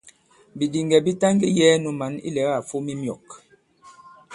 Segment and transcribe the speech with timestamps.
[0.57, 3.25] Bìdìŋgɛ̀ bi taŋgē yɛ̄ɛ nu mǎn ilɛ̀gâ à fom i myɔ̂k.